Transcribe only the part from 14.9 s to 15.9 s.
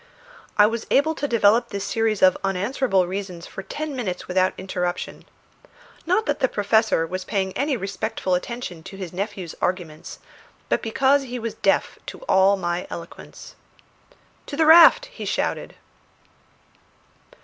he shouted.